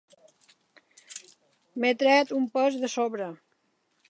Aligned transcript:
M'he 1.85 1.93
tret 2.01 2.35
un 2.39 2.51
pes 2.57 2.83
de 2.87 2.91
sobre. 2.97 3.31